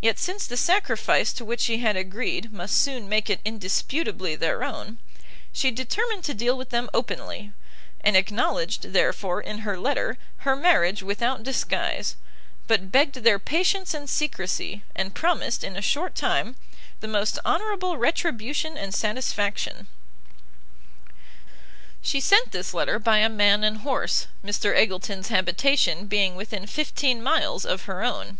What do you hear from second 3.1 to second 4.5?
it indisputably